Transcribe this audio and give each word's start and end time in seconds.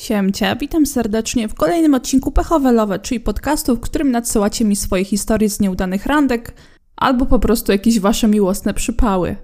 Siemcia, 0.00 0.56
witam 0.56 0.86
serdecznie 0.86 1.48
w 1.48 1.54
kolejnym 1.54 1.94
odcinku 1.94 2.30
Pechowe 2.32 2.72
Love, 2.72 2.98
czyli 2.98 3.20
podcastu, 3.20 3.76
w 3.76 3.80
którym 3.80 4.10
nadsyłacie 4.10 4.64
mi 4.64 4.76
swoje 4.76 5.04
historie 5.04 5.50
z 5.50 5.60
nieudanych 5.60 6.06
randek 6.06 6.54
albo 6.96 7.26
po 7.26 7.38
prostu 7.38 7.72
jakieś 7.72 8.00
wasze 8.00 8.28
miłosne 8.28 8.74
przypały. 8.74 9.36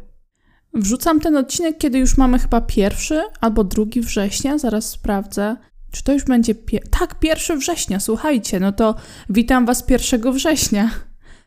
Wrzucam 0.75 1.21
ten 1.21 1.37
odcinek, 1.37 1.79
kiedy 1.79 1.99
już 1.99 2.17
mamy 2.17 2.39
chyba 2.39 2.61
pierwszy 2.61 3.23
albo 3.41 3.65
drugi 3.65 4.01
września, 4.01 4.59
zaraz 4.59 4.91
sprawdzę. 4.91 5.57
Czy 5.93 6.05
to 6.05 6.13
już 6.13 6.25
będzie. 6.25 6.55
Tak, 6.91 7.19
pierwszy 7.19 7.57
września, 7.57 8.01
słuchajcie, 8.01 8.61
no 8.61 8.73
to 8.73 8.95
witam 9.31 9.67
was 9.67 9.85
1 10.13 10.33
września. 10.33 10.91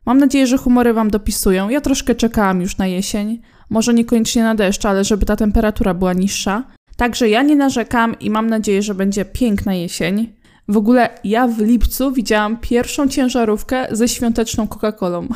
Mam 0.06 0.18
nadzieję, 0.18 0.48
że 0.48 0.58
humory 0.58 0.94
wam 0.94 1.10
dopisują. 1.10 1.70
Ja 1.70 1.82
troszkę 1.82 2.16
czekałam 2.16 2.62
już 2.62 2.78
na 2.78 2.88
jesień. 2.88 3.42
Może 3.70 3.94
niekoniecznie 3.94 4.44
na 4.44 4.56
deszcz, 4.56 4.86
ale 4.86 5.04
żeby 5.04 5.26
ta 5.26 5.36
temperatura 5.36 5.94
była 5.94 6.14
niższa. 6.14 6.79
Także 7.00 7.30
ja 7.30 7.44
nie 7.44 7.56
narzekam 7.56 8.20
i 8.20 8.30
mam 8.30 8.48
nadzieję, 8.50 8.82
że 8.82 8.96
będzie 8.96 9.26
piękna 9.26 9.74
jesień. 9.74 10.34
W 10.68 10.78
ogóle 10.78 11.10
ja 11.24 11.48
w 11.48 11.60
lipcu 11.60 12.12
widziałam 12.12 12.58
pierwszą 12.58 13.08
ciężarówkę 13.08 13.88
ze 13.92 14.08
świąteczną 14.08 14.66
Coca-Colą. 14.68 15.28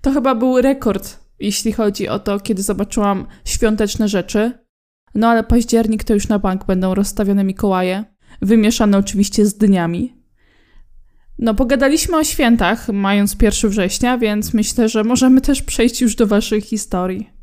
To 0.00 0.12
chyba 0.12 0.34
był 0.34 0.60
rekord, 0.60 1.18
jeśli 1.40 1.72
chodzi 1.72 2.08
o 2.08 2.18
to, 2.18 2.40
kiedy 2.40 2.62
zobaczyłam 2.62 3.26
świąteczne 3.44 4.08
rzeczy. 4.08 4.52
No 5.14 5.28
ale 5.28 5.44
październik 5.44 6.04
to 6.04 6.14
już 6.14 6.28
na 6.28 6.38
bank 6.38 6.66
będą 6.66 6.94
rozstawione 6.94 7.44
Mikołaje, 7.44 8.04
wymieszane 8.42 8.98
oczywiście 8.98 9.46
z 9.46 9.54
dniami. 9.54 10.14
No, 11.38 11.54
pogadaliśmy 11.54 12.16
o 12.16 12.24
świętach, 12.24 12.88
mając 12.88 13.36
1 13.42 13.70
września, 13.70 14.18
więc 14.18 14.54
myślę, 14.54 14.88
że 14.88 15.04
możemy 15.04 15.40
też 15.40 15.62
przejść 15.62 16.00
już 16.00 16.16
do 16.16 16.26
Waszych 16.26 16.64
historii. 16.64 17.33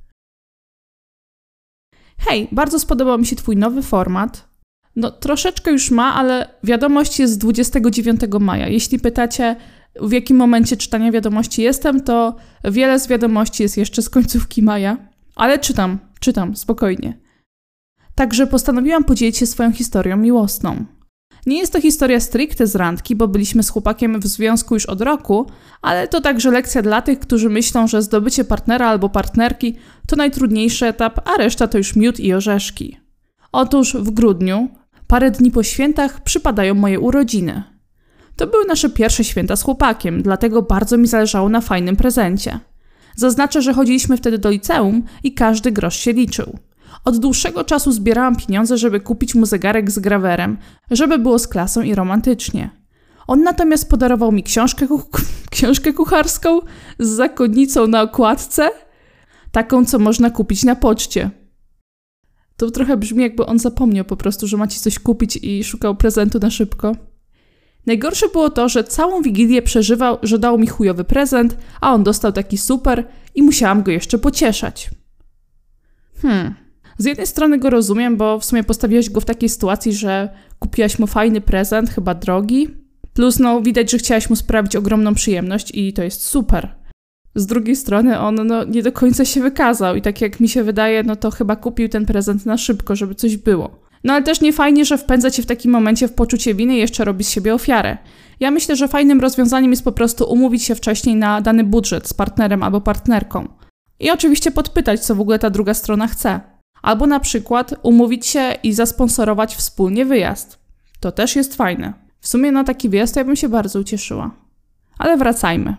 Hej, 2.27 2.47
bardzo 2.51 2.79
spodobał 2.79 3.19
mi 3.19 3.25
się 3.25 3.35
Twój 3.35 3.57
nowy 3.57 3.83
format. 3.83 4.47
No, 4.95 5.11
troszeczkę 5.11 5.71
już 5.71 5.91
ma, 5.91 6.15
ale 6.15 6.47
wiadomość 6.63 7.19
jest 7.19 7.33
z 7.33 7.37
29 7.37 8.21
maja. 8.39 8.67
Jeśli 8.67 8.99
pytacie, 8.99 9.55
w 10.01 10.11
jakim 10.11 10.37
momencie 10.37 10.77
czytania 10.77 11.11
wiadomości 11.11 11.61
jestem, 11.61 12.01
to 12.01 12.35
wiele 12.63 12.99
z 12.99 13.07
wiadomości 13.07 13.63
jest 13.63 13.77
jeszcze 13.77 14.01
z 14.01 14.09
końcówki 14.09 14.63
maja. 14.63 14.97
Ale 15.35 15.59
czytam, 15.59 15.99
czytam, 16.19 16.55
spokojnie. 16.55 17.17
Także 18.15 18.47
postanowiłam 18.47 19.03
podzielić 19.03 19.37
się 19.37 19.45
swoją 19.45 19.71
historią 19.71 20.17
miłosną. 20.17 20.85
Nie 21.45 21.59
jest 21.59 21.73
to 21.73 21.81
historia 21.81 22.19
stricte 22.19 22.67
z 22.67 22.75
randki, 22.75 23.15
bo 23.15 23.27
byliśmy 23.27 23.63
z 23.63 23.69
chłopakiem 23.69 24.19
w 24.19 24.27
związku 24.27 24.73
już 24.73 24.85
od 24.85 25.01
roku, 25.01 25.45
ale 25.81 26.07
to 26.07 26.21
także 26.21 26.51
lekcja 26.51 26.81
dla 26.81 27.01
tych, 27.01 27.19
którzy 27.19 27.49
myślą, 27.49 27.87
że 27.87 28.01
zdobycie 28.01 28.43
partnera 28.43 28.87
albo 28.87 29.09
partnerki 29.09 29.75
to 30.07 30.15
najtrudniejszy 30.15 30.85
etap, 30.85 31.27
a 31.27 31.37
reszta 31.37 31.67
to 31.67 31.77
już 31.77 31.95
miód 31.95 32.19
i 32.19 32.33
orzeszki. 32.33 32.97
Otóż 33.51 33.95
w 33.95 34.11
grudniu, 34.11 34.69
parę 35.07 35.31
dni 35.31 35.51
po 35.51 35.63
świętach, 35.63 36.23
przypadają 36.23 36.73
moje 36.73 36.99
urodziny. 36.99 37.63
To 38.35 38.47
były 38.47 38.65
nasze 38.65 38.89
pierwsze 38.89 39.23
święta 39.23 39.55
z 39.55 39.63
chłopakiem, 39.63 40.21
dlatego 40.21 40.61
bardzo 40.61 40.97
mi 40.97 41.07
zależało 41.07 41.49
na 41.49 41.61
fajnym 41.61 41.95
prezencie. 41.95 42.59
Zaznaczę, 43.15 43.61
że 43.61 43.73
chodziliśmy 43.73 44.17
wtedy 44.17 44.37
do 44.37 44.49
liceum 44.49 45.03
i 45.23 45.33
każdy 45.33 45.71
grosz 45.71 45.95
się 45.95 46.13
liczył. 46.13 46.59
Od 47.05 47.17
dłuższego 47.17 47.63
czasu 47.63 47.91
zbierałam 47.91 48.35
pieniądze, 48.35 48.77
żeby 48.77 48.99
kupić 48.99 49.35
mu 49.35 49.45
zegarek 49.45 49.91
z 49.91 49.99
grawerem, 49.99 50.57
żeby 50.91 51.19
było 51.19 51.39
z 51.39 51.47
klasą 51.47 51.81
i 51.81 51.95
romantycznie. 51.95 52.69
On 53.27 53.43
natomiast 53.43 53.89
podarował 53.89 54.31
mi 54.31 54.43
książkę, 54.43 54.87
książkę 55.51 55.93
kucharską 55.93 56.59
z 56.99 57.07
zakonnicą 57.07 57.87
na 57.87 58.01
okładce, 58.01 58.69
taką, 59.51 59.85
co 59.85 59.99
można 59.99 60.29
kupić 60.29 60.63
na 60.63 60.75
poczcie. 60.75 61.29
To 62.57 62.71
trochę 62.71 62.97
brzmi, 62.97 63.23
jakby 63.23 63.45
on 63.45 63.59
zapomniał 63.59 64.05
po 64.05 64.17
prostu, 64.17 64.47
że 64.47 64.57
macie 64.57 64.79
coś 64.79 64.99
kupić 64.99 65.39
i 65.41 65.63
szukał 65.63 65.95
prezentu 65.95 66.39
na 66.39 66.49
szybko. 66.49 66.95
Najgorsze 67.85 68.29
było 68.29 68.49
to, 68.49 68.69
że 68.69 68.83
całą 68.83 69.21
wigilię 69.21 69.61
przeżywał, 69.61 70.17
że 70.23 70.39
dał 70.39 70.57
mi 70.57 70.67
chujowy 70.67 71.03
prezent, 71.03 71.57
a 71.81 71.93
on 71.93 72.03
dostał 72.03 72.31
taki 72.31 72.57
super 72.57 73.07
i 73.35 73.43
musiałam 73.43 73.83
go 73.83 73.91
jeszcze 73.91 74.17
pocieszać. 74.17 74.89
Hmm, 76.21 76.55
z 77.01 77.05
jednej 77.05 77.27
strony 77.27 77.57
go 77.57 77.69
rozumiem, 77.69 78.17
bo 78.17 78.39
w 78.39 78.45
sumie 78.45 78.63
postawiłaś 78.63 79.09
go 79.09 79.21
w 79.21 79.25
takiej 79.25 79.49
sytuacji, 79.49 79.93
że 79.93 80.29
kupiłaś 80.59 80.99
mu 80.99 81.07
fajny 81.07 81.41
prezent, 81.41 81.89
chyba 81.89 82.13
drogi. 82.15 82.67
Plus, 83.13 83.39
no, 83.39 83.61
widać, 83.61 83.91
że 83.91 83.97
chciałaś 83.97 84.29
mu 84.29 84.35
sprawić 84.35 84.75
ogromną 84.75 85.13
przyjemność 85.13 85.71
i 85.73 85.93
to 85.93 86.03
jest 86.03 86.23
super. 86.23 86.75
Z 87.35 87.45
drugiej 87.45 87.75
strony 87.75 88.19
on 88.19 88.35
no, 88.35 88.63
nie 88.63 88.83
do 88.83 88.91
końca 88.91 89.25
się 89.25 89.41
wykazał 89.41 89.95
i 89.95 90.01
tak 90.01 90.21
jak 90.21 90.39
mi 90.39 90.49
się 90.49 90.63
wydaje, 90.63 91.03
no 91.03 91.15
to 91.15 91.31
chyba 91.31 91.55
kupił 91.55 91.89
ten 91.89 92.05
prezent 92.05 92.45
na 92.45 92.57
szybko, 92.57 92.95
żeby 92.95 93.15
coś 93.15 93.37
było. 93.37 93.81
No 94.03 94.13
ale 94.13 94.23
też 94.23 94.41
nie 94.41 94.53
fajnie, 94.53 94.85
że 94.85 94.97
wpędza 94.97 95.31
cię 95.31 95.43
w 95.43 95.45
takim 95.45 95.71
momencie 95.71 96.07
w 96.07 96.13
poczucie 96.13 96.53
winy 96.53 96.75
i 96.75 96.79
jeszcze 96.79 97.05
robi 97.05 97.23
z 97.23 97.29
siebie 97.29 97.53
ofiarę. 97.53 97.97
Ja 98.39 98.51
myślę, 98.51 98.75
że 98.75 98.87
fajnym 98.87 99.21
rozwiązaniem 99.21 99.71
jest 99.71 99.83
po 99.83 99.91
prostu 99.91 100.31
umówić 100.31 100.63
się 100.63 100.75
wcześniej 100.75 101.15
na 101.15 101.41
dany 101.41 101.63
budżet 101.63 102.07
z 102.07 102.13
partnerem 102.13 102.63
albo 102.63 102.81
partnerką. 102.81 103.47
I 103.99 104.11
oczywiście 104.11 104.51
podpytać, 104.51 104.99
co 104.99 105.15
w 105.15 105.21
ogóle 105.21 105.39
ta 105.39 105.49
druga 105.49 105.73
strona 105.73 106.07
chce. 106.07 106.50
Albo 106.81 107.07
na 107.07 107.19
przykład 107.19 107.73
umówić 107.83 108.25
się 108.25 108.55
i 108.63 108.73
zasponsorować 108.73 109.55
wspólnie 109.55 110.05
wyjazd. 110.05 110.59
To 110.99 111.11
też 111.11 111.35
jest 111.35 111.55
fajne. 111.55 111.93
W 112.19 112.27
sumie 112.27 112.51
na 112.51 112.63
taki 112.63 112.89
wyjazd 112.89 113.15
ja 113.15 113.23
bym 113.23 113.35
się 113.35 113.49
bardzo 113.49 113.79
ucieszyła. 113.79 114.31
Ale 114.97 115.17
wracajmy. 115.17 115.75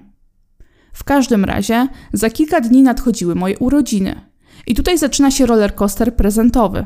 W 0.93 1.05
każdym 1.05 1.45
razie 1.45 1.89
za 2.13 2.31
kilka 2.31 2.61
dni 2.61 2.83
nadchodziły 2.83 3.35
moje 3.35 3.59
urodziny. 3.59 4.21
I 4.67 4.75
tutaj 4.75 4.99
zaczyna 4.99 5.31
się 5.31 5.47
rollercoaster 5.47 6.17
prezentowy. 6.17 6.85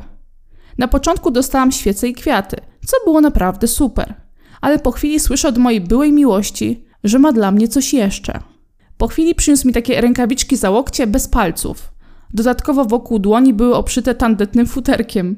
Na 0.78 0.88
początku 0.88 1.30
dostałam 1.30 1.72
świece 1.72 2.08
i 2.08 2.14
kwiaty, 2.14 2.56
co 2.86 2.96
było 3.04 3.20
naprawdę 3.20 3.68
super. 3.68 4.14
Ale 4.60 4.78
po 4.78 4.90
chwili 4.90 5.20
słyszę 5.20 5.48
od 5.48 5.58
mojej 5.58 5.80
byłej 5.80 6.12
miłości, 6.12 6.84
że 7.04 7.18
ma 7.18 7.32
dla 7.32 7.52
mnie 7.52 7.68
coś 7.68 7.92
jeszcze. 7.92 8.40
Po 8.98 9.08
chwili 9.08 9.34
przyniósł 9.34 9.66
mi 9.66 9.72
takie 9.72 10.00
rękawiczki 10.00 10.56
za 10.56 10.70
łokcie 10.70 11.06
bez 11.06 11.28
palców. 11.28 11.95
Dodatkowo 12.34 12.84
wokół 12.84 13.18
dłoni 13.18 13.54
były 13.54 13.74
obszyte 13.74 14.14
tandetnym 14.14 14.66
futerkiem. 14.66 15.36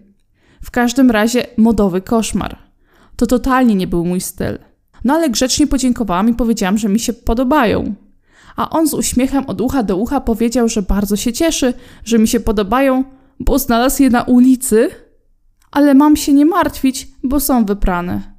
W 0.62 0.70
każdym 0.70 1.10
razie 1.10 1.46
modowy 1.56 2.00
koszmar. 2.00 2.58
To 3.16 3.26
totalnie 3.26 3.74
nie 3.74 3.86
był 3.86 4.04
mój 4.04 4.20
styl. 4.20 4.58
No 5.04 5.14
ale 5.14 5.30
grzecznie 5.30 5.66
podziękowałam 5.66 6.28
i 6.28 6.34
powiedziałam, 6.34 6.78
że 6.78 6.88
mi 6.88 7.00
się 7.00 7.12
podobają. 7.12 7.94
A 8.56 8.70
on 8.70 8.88
z 8.88 8.94
uśmiechem 8.94 9.46
od 9.46 9.60
ucha 9.60 9.82
do 9.82 9.96
ucha 9.96 10.20
powiedział, 10.20 10.68
że 10.68 10.82
bardzo 10.82 11.16
się 11.16 11.32
cieszy, 11.32 11.74
że 12.04 12.18
mi 12.18 12.28
się 12.28 12.40
podobają, 12.40 13.04
bo 13.40 13.58
znalazł 13.58 14.02
je 14.02 14.10
na 14.10 14.22
ulicy, 14.22 14.88
ale 15.70 15.94
mam 15.94 16.16
się 16.16 16.32
nie 16.32 16.46
martwić, 16.46 17.08
bo 17.22 17.40
są 17.40 17.64
wyprane. 17.64 18.37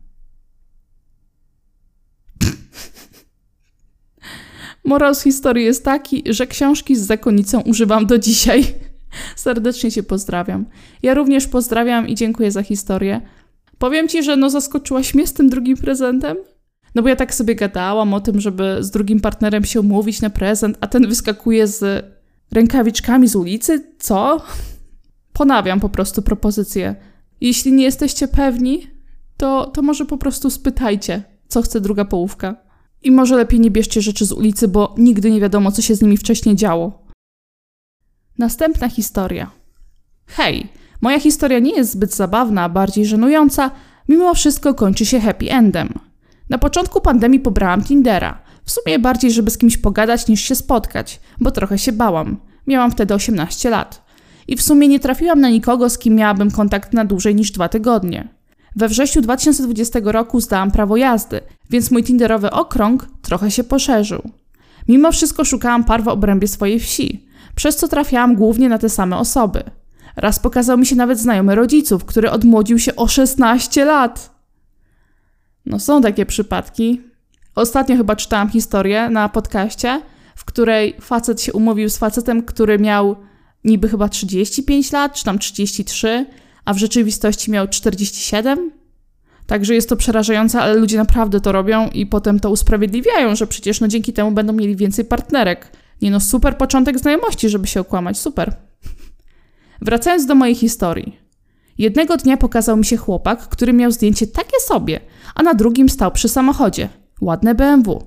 Morał 4.90 5.16
z 5.16 5.22
historii 5.22 5.66
jest 5.66 5.86
taki, 5.86 6.24
że 6.26 6.48
książki 6.48 6.96
z 6.96 7.00
zakonnicą 7.00 7.62
używam 7.62 8.06
do 8.06 8.18
dzisiaj. 8.18 8.66
Serdecznie 9.36 9.92
Cię 9.92 10.04
pozdrawiam. 10.04 10.66
Ja 11.04 11.14
również 11.14 11.48
pozdrawiam 11.48 12.08
i 12.08 12.16
dziękuję 12.16 12.52
za 12.52 12.64
historię. 12.64 13.22
Powiem 13.78 14.08
Ci, 14.08 14.24
że 14.24 14.36
no 14.36 14.50
zaskoczyłaś 14.50 15.14
mnie 15.14 15.28
z 15.28 15.34
tym 15.34 15.50
drugim 15.50 15.78
prezentem. 15.78 16.38
No 16.96 17.02
bo 17.02 17.10
ja 17.10 17.16
tak 17.16 17.34
sobie 17.34 17.56
gadałam 17.56 18.14
o 18.14 18.22
tym, 18.22 18.42
żeby 18.42 18.78
z 18.80 18.92
drugim 18.92 19.20
partnerem 19.20 19.66
się 19.66 19.80
umówić 19.80 20.22
na 20.22 20.30
prezent, 20.30 20.78
a 20.82 20.88
ten 20.88 21.08
wyskakuje 21.08 21.68
z 21.68 22.06
rękawiczkami 22.52 23.28
z 23.28 23.36
ulicy? 23.36 23.84
Co? 24.00 24.42
Ponawiam 25.34 25.80
po 25.80 25.90
prostu 25.90 26.22
propozycję. 26.22 26.96
Jeśli 27.42 27.72
nie 27.72 27.84
jesteście 27.84 28.28
pewni, 28.28 28.88
to, 29.38 29.66
to 29.66 29.82
może 29.82 30.06
po 30.06 30.18
prostu 30.18 30.50
spytajcie, 30.50 31.24
co 31.48 31.62
chce 31.62 31.82
druga 31.82 32.06
połówka. 32.06 32.69
I 33.04 33.12
może 33.12 33.36
lepiej 33.36 33.60
nie 33.60 33.72
bierzcie 33.72 34.02
rzeczy 34.02 34.26
z 34.26 34.32
ulicy, 34.32 34.68
bo 34.68 34.96
nigdy 34.98 35.32
nie 35.32 35.42
wiadomo, 35.42 35.72
co 35.72 35.82
się 35.82 35.96
z 35.96 36.02
nimi 36.02 36.18
wcześniej 36.18 36.56
działo. 36.56 37.06
Następna 38.38 38.90
historia. 38.90 39.52
Hej, 40.28 40.68
moja 41.02 41.20
historia 41.20 41.60
nie 41.60 41.76
jest 41.76 41.92
zbyt 41.92 42.16
zabawna, 42.16 42.70
bardziej 42.70 43.06
żenująca, 43.06 43.72
mimo 44.10 44.34
wszystko 44.34 44.74
kończy 44.74 45.06
się 45.06 45.20
happy 45.20 45.52
endem. 45.52 45.94
Na 46.50 46.58
początku 46.58 47.02
pandemii 47.02 47.40
pobrałam 47.40 47.84
Tindera. 47.84 48.42
W 48.64 48.72
sumie 48.72 49.00
bardziej, 49.00 49.32
żeby 49.32 49.52
z 49.52 49.58
kimś 49.58 49.78
pogadać 49.78 50.28
niż 50.28 50.42
się 50.42 50.56
spotkać, 50.56 51.20
bo 51.40 51.52
trochę 51.52 51.78
się 51.78 51.92
bałam. 51.92 52.38
Miałam 52.68 52.92
wtedy 52.92 53.14
18 53.14 53.70
lat. 53.70 54.06
I 54.48 54.56
w 54.56 54.62
sumie 54.62 54.88
nie 54.88 55.00
trafiłam 55.00 55.42
na 55.42 55.50
nikogo, 55.50 55.90
z 55.90 55.98
kim 55.98 56.16
miałabym 56.16 56.52
kontakt 56.52 56.94
na 56.94 57.06
dłużej 57.06 57.36
niż 57.36 57.52
dwa 57.52 57.70
tygodnie. 57.70 58.39
We 58.80 58.88
wrześniu 58.88 59.22
2020 59.22 60.00
roku 60.04 60.42
zdałam 60.42 60.72
prawo 60.72 60.98
jazdy, 60.98 61.42
więc 61.70 61.92
mój 61.92 62.04
tinderowy 62.04 62.52
okrąg 62.52 63.08
trochę 63.22 63.52
się 63.52 63.64
poszerzył. 63.64 64.22
Mimo 64.88 65.12
wszystko 65.12 65.46
szukałam 65.46 65.84
par 65.84 66.04
w 66.04 66.08
obrębie 66.08 66.48
swojej 66.48 66.80
wsi, 66.80 67.28
przez 67.56 67.76
co 67.76 67.88
trafiałam 67.88 68.36
głównie 68.36 68.70
na 68.70 68.78
te 68.78 68.90
same 68.90 69.18
osoby. 69.18 69.64
Raz 70.16 70.40
pokazał 70.40 70.78
mi 70.78 70.86
się 70.86 70.96
nawet 70.96 71.20
znajomy 71.20 71.56
rodziców, 71.56 72.06
który 72.06 72.32
odmłodził 72.32 72.80
się 72.80 72.96
o 72.96 73.08
16 73.08 73.86
lat. 73.86 74.36
No 75.66 75.80
są 75.80 76.02
takie 76.02 76.26
przypadki. 76.26 77.02
Ostatnio 77.56 77.98
chyba 77.98 78.16
czytałam 78.16 78.50
historię 78.50 79.10
na 79.10 79.30
podcaście, 79.30 80.02
w 80.36 80.46
której 80.46 80.96
facet 81.02 81.42
się 81.42 81.54
umówił 81.54 81.90
z 81.90 81.98
facetem, 81.98 82.44
który 82.44 82.80
miał 82.80 83.16
niby 83.64 83.90
chyba 83.90 84.10
35 84.10 84.92
lat, 84.92 85.14
czy 85.14 85.26
tam 85.26 85.40
33, 85.40 86.26
a 86.70 86.74
w 86.74 86.78
rzeczywistości 86.78 87.52
miał 87.52 87.68
47? 87.68 88.72
Także 89.48 89.76
jest 89.76 89.90
to 89.90 89.96
przerażające, 89.96 90.62
ale 90.62 90.76
ludzie 90.76 90.98
naprawdę 90.98 91.42
to 91.42 91.52
robią 91.52 91.90
i 91.90 92.06
potem 92.06 92.40
to 92.40 92.50
usprawiedliwiają, 92.50 93.36
że 93.36 93.48
przecież 93.48 93.82
no 93.82 93.88
dzięki 93.88 94.14
temu 94.14 94.32
będą 94.32 94.54
mieli 94.54 94.76
więcej 94.76 95.06
partnerek. 95.06 95.72
Nie 96.02 96.12
no, 96.12 96.20
super 96.20 96.58
początek 96.58 97.00
znajomości, 97.00 97.50
żeby 97.50 97.68
się 97.68 97.80
okłamać, 97.80 98.18
super. 98.18 98.56
Wracając 99.82 100.26
do 100.26 100.36
mojej 100.36 100.56
historii. 100.56 101.20
Jednego 101.78 102.18
dnia 102.18 102.38
pokazał 102.38 102.78
mi 102.78 102.86
się 102.86 102.98
chłopak, 102.98 103.40
który 103.40 103.74
miał 103.74 103.92
zdjęcie 103.92 104.28
takie 104.28 104.60
sobie, 104.60 105.00
a 105.36 105.44
na 105.44 105.54
drugim 105.54 105.90
stał 105.90 106.12
przy 106.12 106.30
samochodzie. 106.30 106.90
Ładne 107.22 107.56
BMW. 107.56 108.04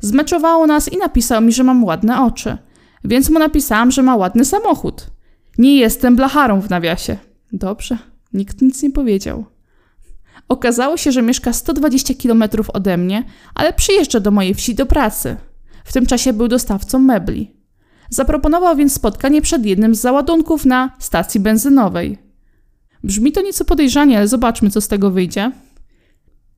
Zmeczowało 0.00 0.66
nas 0.66 0.92
i 0.92 0.96
napisał 0.96 1.42
mi, 1.42 1.52
że 1.52 1.64
mam 1.64 1.84
ładne 1.84 2.22
oczy. 2.22 2.58
Więc 3.04 3.30
mu 3.30 3.38
napisałam, 3.38 3.90
że 3.90 4.02
ma 4.02 4.16
ładny 4.16 4.44
samochód. 4.44 5.06
Nie 5.58 5.76
jestem 5.76 6.16
blacharą 6.16 6.60
w 6.60 6.70
nawiasie. 6.70 7.31
Dobrze, 7.52 7.98
nikt 8.32 8.62
nic 8.62 8.82
nie 8.82 8.90
powiedział. 8.90 9.44
Okazało 10.48 10.96
się, 10.96 11.12
że 11.12 11.22
mieszka 11.22 11.52
120 11.52 12.14
km 12.22 12.44
ode 12.72 12.96
mnie, 12.96 13.24
ale 13.54 13.72
przyjeżdża 13.72 14.20
do 14.20 14.30
mojej 14.30 14.54
wsi 14.54 14.74
do 14.74 14.86
pracy. 14.86 15.36
W 15.84 15.92
tym 15.92 16.06
czasie 16.06 16.32
był 16.32 16.48
dostawcą 16.48 16.98
mebli. 16.98 17.56
Zaproponował 18.10 18.76
więc 18.76 18.92
spotkanie 18.92 19.42
przed 19.42 19.66
jednym 19.66 19.94
z 19.94 20.00
załadunków 20.00 20.66
na 20.66 20.96
stacji 20.98 21.40
benzynowej. 21.40 22.18
Brzmi 23.04 23.32
to 23.32 23.42
nieco 23.42 23.64
podejrzanie, 23.64 24.16
ale 24.18 24.28
zobaczmy, 24.28 24.70
co 24.70 24.80
z 24.80 24.88
tego 24.88 25.10
wyjdzie. 25.10 25.52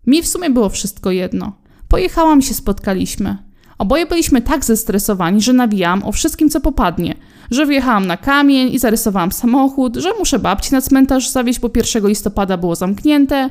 Mi 0.06 0.22
w 0.22 0.28
sumie 0.28 0.50
było 0.50 0.68
wszystko 0.68 1.10
jedno. 1.10 1.52
Pojechałam 1.88 2.42
się 2.42 2.54
spotkaliśmy. 2.54 3.36
Oboje 3.84 4.06
byliśmy 4.06 4.40
tak 4.40 4.64
zestresowani, 4.64 5.40
że 5.40 5.52
nawijałam 5.52 6.02
o 6.02 6.12
wszystkim, 6.12 6.50
co 6.50 6.60
popadnie. 6.60 7.14
Że 7.50 7.66
wjechałam 7.66 8.06
na 8.06 8.16
kamień 8.16 8.74
i 8.74 8.78
zarysowałam 8.78 9.32
samochód, 9.32 9.96
że 9.96 10.10
muszę 10.18 10.38
babci 10.38 10.72
na 10.72 10.80
cmentarz 10.80 11.30
zawieźć, 11.30 11.60
bo 11.60 11.70
1 11.76 12.08
listopada 12.08 12.56
było 12.56 12.74
zamknięte. 12.74 13.50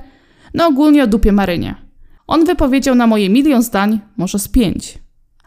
No 0.53 0.67
ogólnie 0.67 1.03
o 1.03 1.07
dupie 1.07 1.31
Marynie. 1.31 1.75
On 2.27 2.45
wypowiedział 2.45 2.95
na 2.95 3.07
moje 3.07 3.29
milion 3.29 3.61
zdań, 3.61 3.99
może 4.17 4.39
z 4.39 4.47
pięć. 4.47 4.97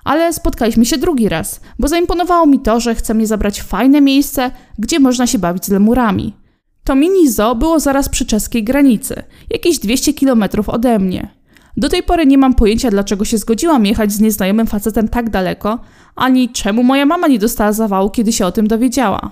Ale 0.04 0.32
spotkaliśmy 0.32 0.84
się 0.86 0.98
drugi 0.98 1.28
raz, 1.28 1.60
bo 1.78 1.88
zaimponowało 1.88 2.46
mi 2.46 2.60
to, 2.60 2.80
że 2.80 2.94
chce 2.94 3.14
mnie 3.14 3.26
zabrać 3.26 3.60
w 3.60 3.66
fajne 3.66 4.00
miejsce, 4.00 4.50
gdzie 4.78 5.00
można 5.00 5.26
się 5.26 5.38
bawić 5.38 5.64
z 5.64 5.68
lemurami. 5.68 6.36
To 6.84 6.94
mini 6.94 7.30
zoo 7.30 7.54
było 7.54 7.80
zaraz 7.80 8.08
przy 8.08 8.26
czeskiej 8.26 8.64
granicy, 8.64 9.22
jakieś 9.50 9.78
200 9.78 10.14
kilometrów 10.14 10.68
ode 10.68 10.98
mnie. 10.98 11.35
Do 11.76 11.88
tej 11.88 12.02
pory 12.02 12.26
nie 12.26 12.38
mam 12.38 12.54
pojęcia, 12.54 12.90
dlaczego 12.90 13.24
się 13.24 13.38
zgodziłam 13.38 13.86
jechać 13.86 14.12
z 14.12 14.20
nieznajomym 14.20 14.66
facetem 14.66 15.08
tak 15.08 15.30
daleko, 15.30 15.78
ani 16.14 16.48
czemu 16.48 16.82
moja 16.82 17.06
mama 17.06 17.28
nie 17.28 17.38
dostała 17.38 17.72
zawału, 17.72 18.10
kiedy 18.10 18.32
się 18.32 18.46
o 18.46 18.52
tym 18.52 18.68
dowiedziała. 18.68 19.30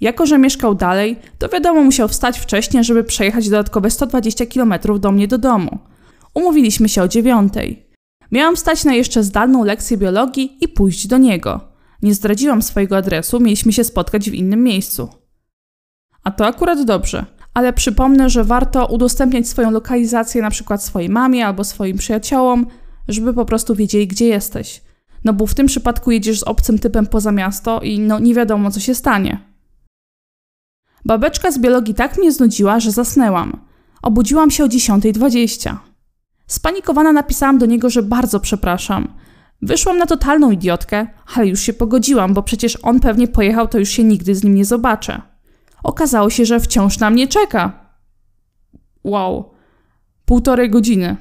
Jako, 0.00 0.26
że 0.26 0.38
mieszkał 0.38 0.74
dalej, 0.74 1.16
to 1.38 1.48
wiadomo, 1.48 1.82
musiał 1.82 2.08
wstać 2.08 2.38
wcześniej, 2.38 2.84
żeby 2.84 3.04
przejechać 3.04 3.48
dodatkowe 3.48 3.90
120 3.90 4.46
km 4.46 4.74
do 4.98 5.12
mnie 5.12 5.28
do 5.28 5.38
domu. 5.38 5.78
Umówiliśmy 6.34 6.88
się 6.88 7.02
o 7.02 7.08
dziewiątej. 7.08 7.86
Miałam 8.32 8.56
wstać 8.56 8.84
na 8.84 8.94
jeszcze 8.94 9.22
zdalną 9.22 9.64
lekcję 9.64 9.96
biologii 9.96 10.56
i 10.60 10.68
pójść 10.68 11.06
do 11.06 11.18
niego. 11.18 11.60
Nie 12.02 12.14
zdradziłam 12.14 12.62
swojego 12.62 12.96
adresu, 12.96 13.40
mieliśmy 13.40 13.72
się 13.72 13.84
spotkać 13.84 14.30
w 14.30 14.34
innym 14.34 14.62
miejscu. 14.64 15.08
A 16.24 16.30
to 16.30 16.46
akurat 16.46 16.84
dobrze, 16.84 17.26
ale 17.54 17.72
przypomnę, 17.72 18.30
że 18.30 18.44
warto 18.44 18.86
udostępniać 18.86 19.48
swoją 19.48 19.70
lokalizację 19.70 20.42
na 20.42 20.50
przykład 20.50 20.84
swojej 20.84 21.08
mamie 21.08 21.46
albo 21.46 21.64
swoim 21.64 21.98
przyjaciołom, 21.98 22.66
żeby 23.08 23.34
po 23.34 23.44
prostu 23.44 23.74
wiedzieli, 23.74 24.06
gdzie 24.06 24.26
jesteś. 24.26 24.82
No 25.24 25.32
bo 25.32 25.46
w 25.46 25.54
tym 25.54 25.66
przypadku 25.66 26.10
jedziesz 26.10 26.40
z 26.40 26.42
obcym 26.42 26.78
typem 26.78 27.06
poza 27.06 27.32
miasto 27.32 27.80
i 27.80 28.00
no 28.00 28.18
nie 28.18 28.34
wiadomo, 28.34 28.70
co 28.70 28.80
się 28.80 28.94
stanie. 28.94 29.38
Babeczka 31.04 31.50
z 31.50 31.58
biologii 31.58 31.94
tak 31.94 32.18
mnie 32.18 32.32
znudziła, 32.32 32.80
że 32.80 32.90
zasnęłam. 32.90 33.64
Obudziłam 34.02 34.50
się 34.50 34.64
o 34.64 34.66
10.20. 34.66 35.76
Spanikowana 36.46 37.12
napisałam 37.12 37.58
do 37.58 37.66
niego, 37.66 37.90
że 37.90 38.02
bardzo 38.02 38.40
przepraszam. 38.40 39.14
Wyszłam 39.62 39.98
na 39.98 40.06
totalną 40.06 40.50
idiotkę, 40.50 41.06
ale 41.34 41.46
już 41.46 41.60
się 41.60 41.72
pogodziłam, 41.72 42.34
bo 42.34 42.42
przecież 42.42 42.78
on 42.82 43.00
pewnie 43.00 43.28
pojechał, 43.28 43.68
to 43.68 43.78
już 43.78 43.88
się 43.88 44.04
nigdy 44.04 44.34
z 44.34 44.44
nim 44.44 44.54
nie 44.54 44.64
zobaczę. 44.64 45.29
Okazało 45.82 46.30
się, 46.30 46.44
że 46.44 46.60
wciąż 46.60 46.98
na 46.98 47.10
mnie 47.10 47.28
czeka. 47.28 47.72
Wow. 49.04 49.50
Półtorej 50.24 50.70
godziny. 50.70 51.16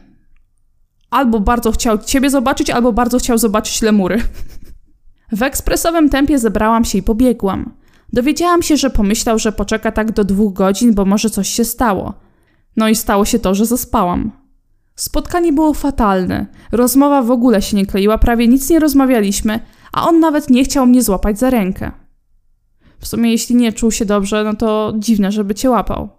Albo 1.10 1.40
bardzo 1.40 1.72
chciał 1.72 1.98
ciebie 1.98 2.30
zobaczyć, 2.30 2.70
albo 2.70 2.94
bardzo 2.94 3.20
chciał 3.20 3.38
zobaczyć 3.38 3.82
lemury. 3.82 4.24
W 5.32 5.44
ekspresowym 5.44 6.10
tempie 6.10 6.40
zebrałam 6.40 6.86
się 6.86 6.98
i 6.98 7.04
pobiegłam. 7.04 7.74
Dowiedziałam 8.14 8.62
się, 8.62 8.78
że 8.78 8.90
pomyślał, 8.90 9.40
że 9.40 9.52
poczeka 9.52 9.92
tak 9.92 10.12
do 10.12 10.24
dwóch 10.24 10.54
godzin, 10.54 10.94
bo 10.94 11.06
może 11.06 11.30
coś 11.30 11.50
się 11.50 11.66
stało. 11.66 12.14
No 12.76 12.90
i 12.90 12.96
stało 12.96 13.26
się 13.26 13.40
to, 13.40 13.56
że 13.56 13.66
zaspałam. 13.66 14.32
Spotkanie 14.96 15.54
było 15.54 15.74
fatalne. 15.74 16.46
Rozmowa 16.72 17.22
w 17.22 17.32
ogóle 17.32 17.62
się 17.62 17.78
nie 17.78 17.86
kleiła, 17.86 18.18
prawie 18.18 18.48
nic 18.48 18.70
nie 18.70 18.80
rozmawialiśmy, 18.80 19.60
a 19.92 20.08
on 20.08 20.20
nawet 20.20 20.50
nie 20.50 20.64
chciał 20.64 20.88
mnie 20.88 21.04
złapać 21.04 21.40
za 21.40 21.50
rękę. 21.50 21.92
W 23.00 23.08
sumie, 23.08 23.32
jeśli 23.32 23.56
nie 23.56 23.74
czuł 23.74 23.92
się 23.92 24.06
dobrze, 24.06 24.44
no 24.44 24.54
to 24.54 24.94
dziwne, 24.98 25.32
żeby 25.32 25.56
cię 25.56 25.70
łapał. 25.70 26.10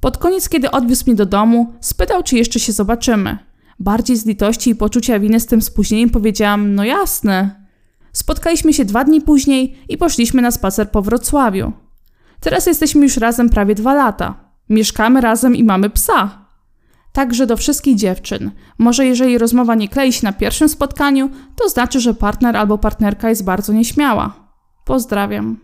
Pod 0.00 0.18
koniec, 0.18 0.48
kiedy 0.48 0.70
odwiózł 0.70 1.04
mnie 1.06 1.14
do 1.14 1.26
domu, 1.26 1.72
spytał, 1.80 2.22
czy 2.22 2.36
jeszcze 2.36 2.60
się 2.60 2.72
zobaczymy. 2.72 3.38
Bardziej 3.80 4.16
z 4.16 4.26
litości 4.26 4.70
i 4.70 4.74
poczucia 4.74 5.20
winy 5.20 5.40
z 5.40 5.46
tym 5.46 5.62
spóźnieniem 5.62 6.10
powiedziałam: 6.10 6.74
No 6.74 6.84
jasne. 6.84 7.66
Spotkaliśmy 8.12 8.72
się 8.72 8.84
dwa 8.84 9.04
dni 9.04 9.20
później 9.20 9.78
i 9.88 9.98
poszliśmy 9.98 10.42
na 10.42 10.50
spacer 10.50 10.90
po 10.90 11.02
Wrocławiu. 11.02 11.72
Teraz 12.40 12.66
jesteśmy 12.66 13.02
już 13.02 13.16
razem 13.16 13.50
prawie 13.50 13.74
dwa 13.74 13.94
lata. 13.94 14.34
Mieszkamy 14.68 15.20
razem 15.20 15.56
i 15.56 15.64
mamy 15.64 15.90
psa. 15.90 16.46
Także 17.12 17.46
do 17.46 17.56
wszystkich 17.56 17.96
dziewczyn. 17.96 18.50
Może 18.78 19.06
jeżeli 19.06 19.38
rozmowa 19.38 19.74
nie 19.74 19.88
klei 19.88 20.12
się 20.12 20.26
na 20.26 20.32
pierwszym 20.32 20.68
spotkaniu, 20.68 21.30
to 21.56 21.68
znaczy, 21.68 22.00
że 22.00 22.14
partner 22.14 22.56
albo 22.56 22.78
partnerka 22.78 23.28
jest 23.28 23.44
bardzo 23.44 23.72
nieśmiała. 23.72 24.45
Pozdrawiam. 24.86 25.60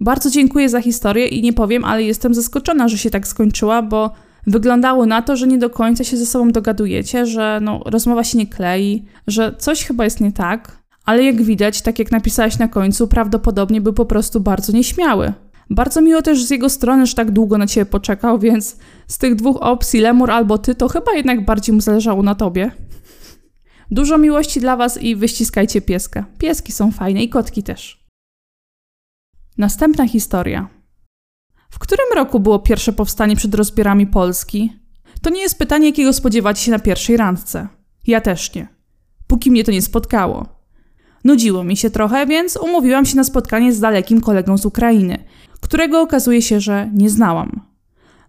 Bardzo 0.00 0.30
dziękuję 0.30 0.68
za 0.68 0.80
historię 0.80 1.26
i 1.26 1.42
nie 1.42 1.52
powiem, 1.52 1.84
ale 1.84 2.02
jestem 2.02 2.34
zaskoczona, 2.34 2.88
że 2.88 2.98
się 2.98 3.10
tak 3.10 3.26
skończyła, 3.26 3.82
bo 3.82 4.10
wyglądało 4.46 5.06
na 5.06 5.22
to, 5.22 5.36
że 5.36 5.46
nie 5.46 5.58
do 5.58 5.70
końca 5.70 6.04
się 6.04 6.16
ze 6.16 6.26
sobą 6.26 6.52
dogadujecie, 6.52 7.26
że 7.26 7.58
no, 7.62 7.80
rozmowa 7.86 8.24
się 8.24 8.38
nie 8.38 8.46
klei, 8.46 9.04
że 9.26 9.54
coś 9.58 9.84
chyba 9.84 10.04
jest 10.04 10.20
nie 10.20 10.32
tak, 10.32 10.78
ale 11.04 11.24
jak 11.24 11.42
widać, 11.42 11.82
tak 11.82 11.98
jak 11.98 12.10
napisałaś 12.10 12.58
na 12.58 12.68
końcu, 12.68 13.08
prawdopodobnie 13.08 13.80
był 13.80 13.92
po 13.92 14.06
prostu 14.06 14.40
bardzo 14.40 14.72
nieśmiały. 14.72 15.32
Bardzo 15.70 16.00
miło 16.00 16.22
też 16.22 16.44
z 16.44 16.50
jego 16.50 16.68
strony, 16.68 17.06
że 17.06 17.14
tak 17.14 17.30
długo 17.30 17.58
na 17.58 17.66
ciebie 17.66 17.86
poczekał, 17.86 18.38
więc 18.38 18.76
z 19.06 19.18
tych 19.18 19.34
dwóch 19.34 19.56
opcji, 19.60 20.00
Lemur 20.00 20.30
albo 20.30 20.58
ty, 20.58 20.74
to 20.74 20.88
chyba 20.88 21.12
jednak 21.12 21.44
bardziej 21.44 21.74
mu 21.74 21.80
zależało 21.80 22.22
na 22.22 22.34
tobie. 22.34 22.70
Dużo 23.90 24.18
miłości 24.18 24.60
dla 24.60 24.76
was 24.76 25.02
i 25.02 25.16
wyściskajcie 25.16 25.80
pieska. 25.80 26.26
Pieski 26.38 26.72
są 26.72 26.92
fajne 26.92 27.22
i 27.22 27.28
kotki 27.28 27.62
też. 27.62 28.06
Następna 29.58 30.08
historia. 30.08 30.68
W 31.70 31.78
którym 31.78 32.06
roku 32.14 32.40
było 32.40 32.58
pierwsze 32.58 32.92
powstanie 32.92 33.36
przed 33.36 33.54
rozbiorami 33.54 34.06
Polski? 34.06 34.72
To 35.22 35.30
nie 35.30 35.42
jest 35.42 35.58
pytanie, 35.58 35.86
jakiego 35.86 36.12
spodziewacie 36.12 36.62
się 36.62 36.70
na 36.70 36.78
pierwszej 36.78 37.16
randce. 37.16 37.68
Ja 38.06 38.20
też 38.20 38.54
nie. 38.54 38.68
Póki 39.26 39.50
mnie 39.50 39.64
to 39.64 39.72
nie 39.72 39.82
spotkało. 39.82 40.46
Nudziło 41.24 41.64
mi 41.64 41.76
się 41.76 41.90
trochę, 41.90 42.26
więc 42.26 42.56
umówiłam 42.56 43.06
się 43.06 43.16
na 43.16 43.24
spotkanie 43.24 43.72
z 43.72 43.80
dalekim 43.80 44.20
kolegą 44.20 44.58
z 44.58 44.66
Ukrainy, 44.66 45.24
którego 45.60 46.00
okazuje 46.00 46.42
się, 46.42 46.60
że 46.60 46.90
nie 46.94 47.10
znałam. 47.10 47.60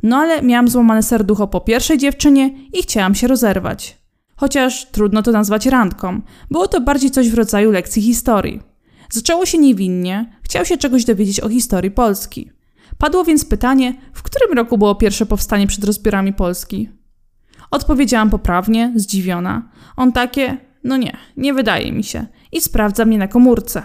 No 0.03 0.17
ale 0.17 0.41
miałam 0.41 0.67
złamane 0.67 1.03
serducho 1.03 1.47
po 1.47 1.61
pierwszej 1.61 1.97
dziewczynie 1.97 2.57
i 2.73 2.81
chciałam 2.81 3.15
się 3.15 3.27
rozerwać. 3.27 4.00
Chociaż 4.41 4.85
trudno 4.85 5.23
to 5.23 5.31
nazwać 5.31 5.65
randką, 5.65 6.21
było 6.51 6.67
to 6.67 6.81
bardziej 6.81 7.11
coś 7.11 7.29
w 7.29 7.33
rodzaju 7.33 7.71
lekcji 7.71 8.01
historii. 8.01 8.61
Zaczęło 9.09 9.45
się 9.45 9.57
niewinnie, 9.57 10.37
chciał 10.43 10.65
się 10.65 10.77
czegoś 10.77 11.05
dowiedzieć 11.05 11.39
o 11.39 11.49
historii 11.49 11.91
Polski. 11.91 12.51
Padło 12.97 13.23
więc 13.23 13.45
pytanie, 13.45 13.93
w 14.13 14.23
którym 14.23 14.57
roku 14.57 14.77
było 14.77 14.95
pierwsze 14.95 15.25
powstanie 15.25 15.67
przed 15.67 15.83
rozbiorami 15.83 16.33
Polski? 16.33 16.89
Odpowiedziałam 17.71 18.29
poprawnie, 18.29 18.93
zdziwiona. 18.95 19.71
On 19.97 20.11
takie, 20.11 20.57
no 20.83 20.97
nie, 20.97 21.17
nie 21.37 21.53
wydaje 21.53 21.91
mi 21.91 22.03
się. 22.03 22.25
I 22.51 22.61
sprawdza 22.61 23.05
mnie 23.05 23.17
na 23.17 23.27
komórce. 23.27 23.83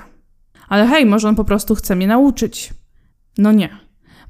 Ale 0.69 0.87
hej, 0.87 1.07
może 1.07 1.29
on 1.29 1.35
po 1.35 1.45
prostu 1.45 1.75
chce 1.75 1.97
mnie 1.97 2.07
nauczyć. 2.07 2.75
No 3.39 3.53
nie. 3.53 3.69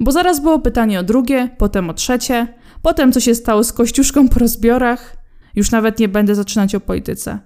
Bo 0.01 0.13
zaraz 0.13 0.41
było 0.41 0.59
pytanie 0.59 1.01
o 1.01 1.03
drugie, 1.03 1.51
potem 1.59 1.91
o 1.91 1.95
trzecie, 1.95 2.47
potem 2.83 3.13
co 3.13 3.21
się 3.21 3.35
stało 3.35 3.65
z 3.65 3.73
Kościuszką 3.73 4.29
po 4.29 4.39
rozbiorach. 4.39 5.16
Już 5.57 5.71
nawet 5.71 5.99
nie 5.99 6.09
będę 6.09 6.35
zaczynać 6.35 6.75
o 6.75 6.81
polityce. 6.81 7.39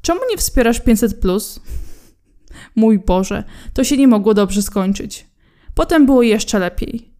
Czemu 0.00 0.20
nie 0.30 0.36
wspierasz 0.36 0.80
500? 0.80 1.20
Mój 2.76 2.98
Boże, 2.98 3.44
to 3.72 3.84
się 3.84 3.96
nie 3.96 4.08
mogło 4.08 4.34
dobrze 4.34 4.62
skończyć. 4.62 5.26
Potem 5.74 6.06
było 6.06 6.22
jeszcze 6.22 6.58
lepiej. 6.58 7.12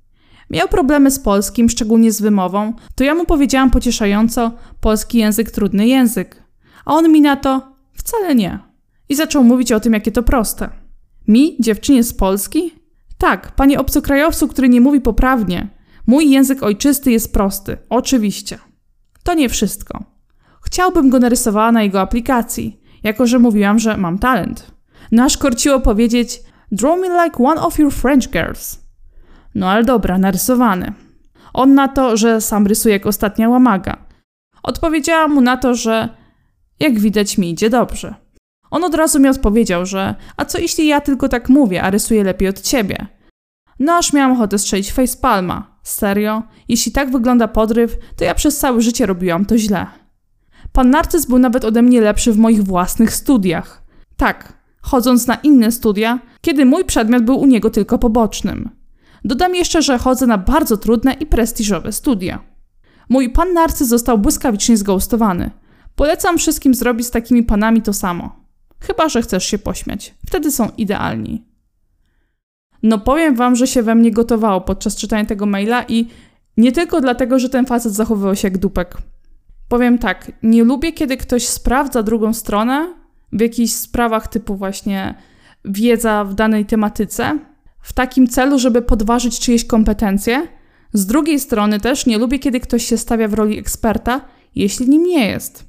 Miał 0.51 0.69
problemy 0.69 1.11
z 1.11 1.19
polskim, 1.19 1.69
szczególnie 1.69 2.13
z 2.13 2.21
wymową, 2.21 2.75
to 2.95 3.05
ja 3.05 3.15
mu 3.15 3.25
powiedziałam 3.25 3.71
pocieszająco: 3.71 4.53
polski 4.81 5.19
język 5.19 5.51
trudny 5.51 5.87
język. 5.87 6.43
A 6.85 6.95
on 6.95 7.13
mi 7.13 7.21
na 7.21 7.37
to: 7.37 7.77
wcale 7.93 8.35
nie. 8.35 8.59
I 9.09 9.15
zaczął 9.15 9.45
mówić 9.45 9.73
o 9.73 9.81
tym, 9.81 9.93
jakie 9.93 10.13
to 10.13 10.23
proste. 10.23 10.71
Mi, 11.29 11.57
dziewczynie 11.61 12.05
z 12.05 12.15
Polski? 12.15 12.75
Tak, 13.19 13.55
panie 13.55 13.81
obcokrajowcu, 13.81 14.49
który 14.49 14.69
nie 14.69 14.81
mówi 14.81 15.01
poprawnie. 15.01 15.69
Mój 16.07 16.31
język 16.31 16.63
ojczysty 16.63 17.11
jest 17.11 17.33
prosty, 17.33 17.77
oczywiście. 17.89 18.59
To 19.25 19.35
nie 19.35 19.49
wszystko. 19.49 20.12
Chciałbym 20.63 21.11
go 21.11 21.19
narysowała 21.19 21.73
na 21.73 21.83
jego 21.83 22.01
aplikacji, 22.01 22.81
jako 23.03 23.27
że 23.27 23.39
mówiłam, 23.39 23.79
że 23.79 23.97
mam 23.97 24.19
talent. 24.19 24.73
Nasz 25.13 25.39
korciło 25.39 25.81
powiedzieć 25.81 26.43
Draw 26.73 27.01
me 27.01 27.25
like 27.25 27.45
one 27.45 27.61
of 27.61 27.79
your 27.79 27.93
French 27.93 28.29
girls. 28.29 28.79
No 29.55 29.71
ale 29.71 29.85
dobra, 29.85 30.19
narysowany. 30.19 30.93
On 31.53 31.75
na 31.75 31.89
to, 31.89 32.17
że 32.17 32.41
sam 32.41 32.67
rysuje 32.67 32.93
jak 32.93 33.07
ostatnia 33.07 33.49
łamaga. 33.49 33.97
Odpowiedziałam 34.63 35.35
mu 35.35 35.41
na 35.41 35.57
to, 35.57 35.75
że 35.75 36.09
jak 36.81 37.01
widać 37.01 37.39
mi 37.39 37.51
idzie 37.51 37.71
dobrze. 37.71 38.15
On 38.71 38.85
od 38.85 38.95
razu 38.95 39.21
mi 39.21 39.29
odpowiedział, 39.29 39.87
że 39.87 40.15
a 40.37 40.45
co 40.45 40.59
jeśli 40.59 40.87
ja 40.87 41.01
tylko 41.01 41.29
tak 41.29 41.49
mówię, 41.49 41.83
a 41.83 41.91
rysuję 41.91 42.25
lepiej 42.25 42.49
od 42.49 42.61
ciebie? 42.61 43.07
No 43.79 43.93
aż 43.93 44.13
miałam 44.13 44.33
ochotę 44.33 44.59
strzelić 44.59 44.93
facepalma. 44.93 45.79
Serio? 45.83 46.43
Jeśli 46.69 46.93
tak 46.93 47.11
wygląda 47.11 47.49
podryw, 47.49 47.97
to 48.17 48.25
ja 48.25 48.35
przez 48.35 48.59
całe 48.59 48.81
życie 48.81 49.07
robiłam 49.07 49.47
to 49.47 49.59
źle. 49.59 49.87
Pan 50.73 50.91
Narcyz 50.91 51.27
był 51.27 51.39
nawet 51.39 51.65
ode 51.65 51.83
mnie 51.83 52.01
lepszy 52.01 52.33
w 52.33 52.39
moich 52.39 52.65
własnych 52.65 53.15
studiach. 53.15 53.83
Tak, 54.17 54.53
chodząc 54.83 55.27
na 55.27 55.35
inne 55.35 55.73
studia, 55.73 56.19
kiedy 56.41 56.65
mój 56.65 56.85
przedmiot 56.85 57.25
był 57.25 57.41
u 57.41 57.47
niego 57.47 57.71
tylko 57.71 57.99
pobocznym. 57.99 58.71
Dodam 59.25 59.55
jeszcze, 59.55 59.83
że 59.83 59.99
chodzę 59.99 60.27
na 60.27 60.39
bardzo 60.39 60.77
trudne 60.77 61.13
i 61.13 61.27
prestiżowe 61.27 61.93
studia. 61.93 62.39
Mój 63.09 63.31
pan 63.31 63.53
Narcyz 63.53 63.89
został 63.89 64.19
błyskawicznie 64.19 64.77
zghoustowany. 64.77 65.51
Polecam 65.97 66.39
wszystkim 66.39 66.75
zrobić 66.75 67.07
z 67.07 67.11
takimi 67.11 67.43
panami 67.43 67.83
to 67.83 67.93
samo. 67.93 68.37
Chyba, 68.81 69.09
że 69.09 69.23
chcesz 69.23 69.45
się 69.45 69.59
pośmiać. 69.59 70.15
Wtedy 70.27 70.51
są 70.51 70.69
idealni. 70.77 71.45
No 72.83 72.99
powiem 72.99 73.35
wam, 73.35 73.57
że 73.57 73.67
się 73.67 73.83
we 73.83 73.95
mnie 73.95 74.11
gotowało 74.11 74.61
podczas 74.61 74.97
czytania 74.97 75.25
tego 75.25 75.47
maila 75.47 75.85
i 75.89 76.09
nie 76.57 76.73
tylko 76.73 77.01
dlatego, 77.01 77.39
że 77.39 77.49
ten 77.49 77.67
facet 77.67 77.93
zachowywał 77.93 78.37
się 78.37 78.49
jak 78.49 78.59
dupek. 78.59 78.97
Powiem 79.73 79.99
tak, 79.99 80.33
nie 80.43 80.65
lubię, 80.65 80.93
kiedy 80.93 81.17
ktoś 81.17 81.47
sprawdza 81.47 82.03
drugą 82.03 82.35
stronę 82.35 82.95
w 83.33 83.41
jakichś 83.41 83.73
sprawach 83.73 84.29
typu 84.29 84.57
właśnie 84.57 85.15
wiedza 85.65 86.25
w 86.25 86.35
danej 86.35 86.67
tematyce, 86.67 87.39
w 87.83 87.93
takim 87.93 88.29
celu, 88.29 88.59
żeby 88.59 88.83
podważyć 88.83 89.41
czyjeś 89.41 89.65
kompetencje. 89.65 90.47
Z 90.93 91.07
drugiej 91.07 91.41
strony 91.41 91.81
też 91.81 92.07
nie 92.07 92.19
lubię, 92.19 92.39
kiedy 92.39 92.61
ktoś 92.61 92.85
się 92.85 92.99
stawia 92.99 93.29
w 93.29 93.35
roli 93.35 93.59
eksperta, 93.59 94.21
jeśli 94.55 94.89
nim 94.89 95.03
nie 95.03 95.27
jest. 95.27 95.65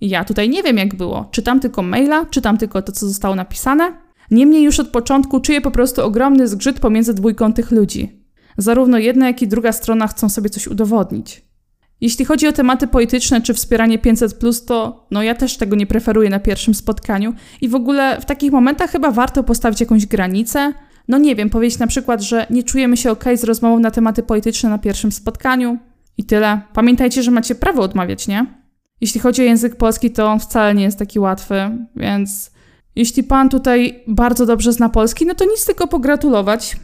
Ja 0.00 0.24
tutaj 0.24 0.48
nie 0.48 0.62
wiem, 0.62 0.78
jak 0.78 0.94
było. 0.94 1.28
Czytam 1.30 1.60
tylko 1.60 1.82
maila, 1.82 2.26
czytam 2.26 2.58
tylko 2.58 2.82
to, 2.82 2.92
co 2.92 3.08
zostało 3.08 3.34
napisane. 3.34 3.92
Niemniej 4.30 4.62
już 4.62 4.80
od 4.80 4.88
początku 4.88 5.40
czuję 5.40 5.60
po 5.60 5.70
prostu 5.70 6.02
ogromny 6.04 6.48
zgrzyt 6.48 6.80
pomiędzy 6.80 7.14
dwójką 7.14 7.52
tych 7.52 7.70
ludzi. 7.70 8.24
Zarówno 8.58 8.98
jedna, 8.98 9.26
jak 9.26 9.42
i 9.42 9.48
druga 9.48 9.72
strona 9.72 10.06
chcą 10.06 10.28
sobie 10.28 10.50
coś 10.50 10.66
udowodnić. 10.66 11.43
Jeśli 12.04 12.24
chodzi 12.24 12.46
o 12.46 12.52
tematy 12.52 12.86
polityczne 12.86 13.40
czy 13.40 13.54
wspieranie 13.54 13.98
500, 13.98 14.38
to 14.66 15.06
no 15.10 15.22
ja 15.22 15.34
też 15.34 15.56
tego 15.56 15.76
nie 15.76 15.86
preferuję 15.86 16.30
na 16.30 16.40
pierwszym 16.40 16.74
spotkaniu 16.74 17.34
i 17.60 17.68
w 17.68 17.74
ogóle 17.74 18.20
w 18.20 18.24
takich 18.24 18.52
momentach 18.52 18.90
chyba 18.90 19.10
warto 19.10 19.42
postawić 19.42 19.80
jakąś 19.80 20.06
granicę. 20.06 20.72
No 21.08 21.18
nie 21.18 21.36
wiem, 21.36 21.50
powiedzieć 21.50 21.78
na 21.78 21.86
przykład, 21.86 22.22
że 22.22 22.46
nie 22.50 22.62
czujemy 22.62 22.96
się 22.96 23.10
ok 23.10 23.24
z 23.34 23.44
rozmową 23.44 23.78
na 23.78 23.90
tematy 23.90 24.22
polityczne 24.22 24.70
na 24.70 24.78
pierwszym 24.78 25.12
spotkaniu 25.12 25.78
i 26.18 26.24
tyle. 26.24 26.60
Pamiętajcie, 26.72 27.22
że 27.22 27.30
macie 27.30 27.54
prawo 27.54 27.82
odmawiać, 27.82 28.28
nie? 28.28 28.46
Jeśli 29.00 29.20
chodzi 29.20 29.42
o 29.42 29.44
język 29.44 29.76
polski, 29.76 30.10
to 30.10 30.26
on 30.26 30.40
wcale 30.40 30.74
nie 30.74 30.84
jest 30.84 30.98
taki 30.98 31.18
łatwy, 31.18 31.54
więc 31.96 32.50
jeśli 32.96 33.22
pan 33.22 33.48
tutaj 33.48 34.02
bardzo 34.06 34.46
dobrze 34.46 34.72
zna 34.72 34.88
polski, 34.88 35.26
no 35.26 35.34
to 35.34 35.44
nic 35.44 35.66
tylko 35.66 35.88
pogratulować. 35.88 36.76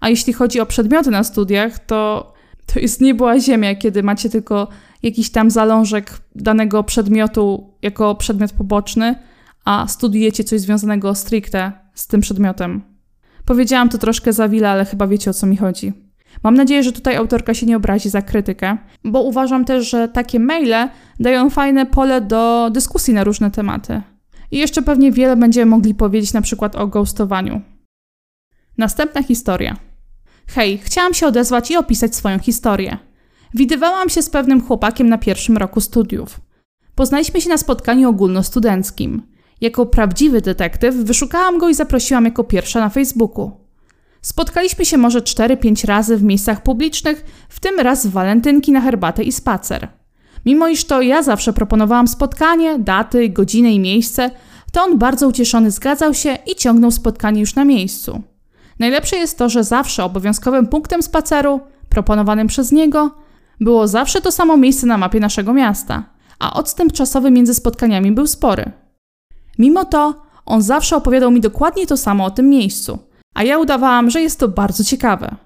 A 0.00 0.08
jeśli 0.08 0.32
chodzi 0.32 0.60
o 0.60 0.66
przedmioty 0.66 1.10
na 1.10 1.24
studiach, 1.24 1.78
to 1.78 2.32
to 2.72 2.80
jest 2.80 3.00
niebła 3.00 3.40
ziemia, 3.40 3.74
kiedy 3.74 4.02
macie 4.02 4.30
tylko 4.30 4.68
jakiś 5.02 5.30
tam 5.30 5.50
zalążek 5.50 6.20
danego 6.34 6.84
przedmiotu 6.84 7.74
jako 7.82 8.14
przedmiot 8.14 8.52
poboczny, 8.52 9.14
a 9.64 9.88
studiujecie 9.88 10.44
coś 10.44 10.60
związanego 10.60 11.14
stricte 11.14 11.72
z 11.94 12.06
tym 12.06 12.20
przedmiotem. 12.20 12.82
Powiedziałam 13.44 13.88
to 13.88 13.98
troszkę 13.98 14.32
za 14.32 14.48
wiele, 14.48 14.70
ale 14.70 14.84
chyba 14.84 15.06
wiecie 15.06 15.30
o 15.30 15.34
co 15.34 15.46
mi 15.46 15.56
chodzi. 15.56 15.92
Mam 16.42 16.54
nadzieję, 16.54 16.82
że 16.82 16.92
tutaj 16.92 17.16
autorka 17.16 17.54
się 17.54 17.66
nie 17.66 17.76
obrazi 17.76 18.10
za 18.10 18.22
krytykę, 18.22 18.78
bo 19.04 19.22
uważam 19.22 19.64
też, 19.64 19.90
że 19.90 20.08
takie 20.08 20.40
maile 20.40 20.88
dają 21.20 21.50
fajne 21.50 21.86
pole 21.86 22.20
do 22.20 22.70
dyskusji 22.72 23.14
na 23.14 23.24
różne 23.24 23.50
tematy. 23.50 24.02
I 24.50 24.58
jeszcze 24.58 24.82
pewnie 24.82 25.12
wiele 25.12 25.36
będziemy 25.36 25.70
mogli 25.70 25.94
powiedzieć 25.94 26.32
na 26.32 26.42
przykład 26.42 26.76
o 26.76 26.86
ghostowaniu. 26.86 27.60
Następna 28.78 29.22
historia. 29.22 29.89
Hej, 30.54 30.80
chciałam 30.84 31.14
się 31.14 31.26
odezwać 31.26 31.70
i 31.70 31.76
opisać 31.76 32.16
swoją 32.16 32.38
historię. 32.38 32.98
Widywałam 33.54 34.08
się 34.08 34.22
z 34.22 34.30
pewnym 34.30 34.62
chłopakiem 34.62 35.08
na 35.08 35.18
pierwszym 35.18 35.56
roku 35.56 35.80
studiów. 35.80 36.40
Poznaliśmy 36.94 37.40
się 37.40 37.48
na 37.48 37.56
spotkaniu 37.56 38.08
ogólnostudenckim. 38.08 39.22
Jako 39.60 39.86
prawdziwy 39.86 40.40
detektyw 40.40 40.94
wyszukałam 40.94 41.58
go 41.58 41.68
i 41.68 41.74
zaprosiłam 41.74 42.24
jako 42.24 42.44
pierwsza 42.44 42.80
na 42.80 42.88
Facebooku. 42.88 43.50
Spotkaliśmy 44.22 44.84
się 44.84 44.98
może 44.98 45.20
4-5 45.20 45.86
razy 45.86 46.16
w 46.16 46.22
miejscach 46.22 46.62
publicznych, 46.62 47.24
w 47.48 47.60
tym 47.60 47.80
raz 47.80 48.06
w 48.06 48.10
walentynki 48.10 48.72
na 48.72 48.80
herbatę 48.80 49.22
i 49.22 49.32
spacer. 49.32 49.88
Mimo 50.46 50.68
iż 50.68 50.84
to 50.84 51.02
ja 51.02 51.22
zawsze 51.22 51.52
proponowałam 51.52 52.08
spotkanie, 52.08 52.78
daty, 52.78 53.28
godziny 53.28 53.72
i 53.72 53.80
miejsce, 53.80 54.30
to 54.72 54.82
on 54.82 54.98
bardzo 54.98 55.28
ucieszony 55.28 55.70
zgadzał 55.70 56.14
się 56.14 56.38
i 56.46 56.54
ciągnął 56.54 56.90
spotkanie 56.90 57.40
już 57.40 57.54
na 57.54 57.64
miejscu. 57.64 58.22
Najlepsze 58.80 59.16
jest 59.16 59.38
to, 59.38 59.48
że 59.48 59.64
zawsze 59.64 60.04
obowiązkowym 60.04 60.66
punktem 60.66 61.02
spaceru, 61.02 61.60
proponowanym 61.88 62.46
przez 62.46 62.72
niego, 62.72 63.10
było 63.60 63.88
zawsze 63.88 64.20
to 64.20 64.32
samo 64.32 64.56
miejsce 64.56 64.86
na 64.86 64.98
mapie 64.98 65.20
naszego 65.20 65.52
miasta, 65.52 66.04
a 66.38 66.52
odstęp 66.52 66.92
czasowy 66.92 67.30
między 67.30 67.54
spotkaniami 67.54 68.12
był 68.12 68.26
spory. 68.26 68.72
Mimo 69.58 69.84
to, 69.84 70.22
on 70.46 70.62
zawsze 70.62 70.96
opowiadał 70.96 71.30
mi 71.30 71.40
dokładnie 71.40 71.86
to 71.86 71.96
samo 71.96 72.24
o 72.24 72.30
tym 72.30 72.48
miejscu, 72.48 72.98
a 73.34 73.42
ja 73.42 73.58
udawałam, 73.58 74.10
że 74.10 74.20
jest 74.20 74.40
to 74.40 74.48
bardzo 74.48 74.84
ciekawe. 74.84 75.36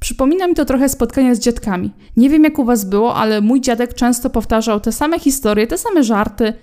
Przypomina 0.00 0.46
mi 0.46 0.54
to 0.54 0.64
trochę 0.64 0.88
spotkania 0.88 1.34
z 1.34 1.38
dziadkami. 1.38 1.90
Nie 2.16 2.30
wiem 2.30 2.44
jak 2.44 2.58
u 2.58 2.64
was 2.64 2.84
było, 2.84 3.14
ale 3.14 3.40
mój 3.40 3.60
dziadek 3.60 3.94
często 3.94 4.30
powtarzał 4.30 4.80
te 4.80 4.92
same 4.92 5.18
historie, 5.18 5.66
te 5.66 5.78
same 5.78 6.04
żarty. 6.04 6.54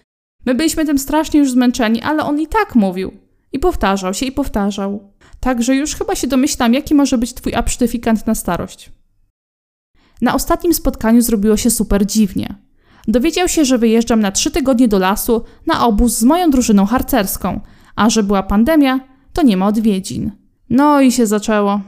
My 0.45 0.55
byliśmy 0.55 0.85
tym 0.85 0.99
strasznie 0.99 1.39
już 1.39 1.51
zmęczeni, 1.51 2.01
ale 2.01 2.23
on 2.23 2.39
i 2.39 2.47
tak 2.47 2.75
mówił. 2.75 3.11
I 3.53 3.59
powtarzał 3.59 4.13
się 4.13 4.25
i 4.25 4.31
powtarzał. 4.31 5.14
Także 5.45 5.75
już 5.75 5.95
chyba 5.95 6.15
się 6.15 6.27
domyślam, 6.27 6.73
jaki 6.73 6.95
może 6.95 7.17
być 7.17 7.33
twój 7.33 7.55
absztyfikant 7.55 8.27
na 8.27 8.35
starość. 8.35 8.91
Na 10.21 10.33
ostatnim 10.33 10.73
spotkaniu 10.73 11.21
zrobiło 11.21 11.57
się 11.57 11.69
super 11.69 12.05
dziwnie. 12.05 12.55
Dowiedział 13.07 13.47
się, 13.47 13.65
że 13.65 13.77
wyjeżdżam 13.77 14.19
na 14.19 14.31
trzy 14.31 14.51
tygodnie 14.51 14.87
do 14.87 14.99
lasu 14.99 15.43
na 15.65 15.87
obóz 15.87 16.17
z 16.17 16.23
moją 16.23 16.49
drużyną 16.49 16.85
harcerską, 16.85 17.59
a 17.95 18.09
że 18.09 18.23
była 18.23 18.43
pandemia, 18.43 18.99
to 19.33 19.41
nie 19.41 19.57
ma 19.57 19.67
odwiedzin. 19.67 20.31
No 20.69 21.01
i 21.01 21.11
się 21.11 21.27
zaczęło. 21.27 21.81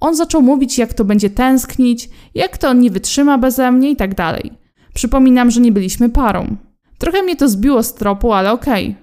On 0.00 0.16
zaczął 0.16 0.42
mówić, 0.42 0.78
jak 0.78 0.94
to 0.94 1.04
będzie 1.04 1.30
tęsknić, 1.30 2.10
jak 2.34 2.58
to 2.58 2.68
on 2.68 2.80
nie 2.80 2.90
wytrzyma 2.90 3.38
beze 3.38 3.72
mnie 3.72 3.90
i 3.90 3.96
tak 3.96 4.14
dalej. 4.14 4.52
Przypominam, 4.94 5.50
że 5.50 5.60
nie 5.60 5.72
byliśmy 5.72 6.08
parą. 6.08 6.56
Trochę 6.98 7.22
mnie 7.22 7.36
to 7.36 7.48
zbiło 7.48 7.82
z 7.82 7.94
tropu, 7.94 8.32
ale 8.32 8.52
okej. 8.52 8.86
Okay. 8.86 9.02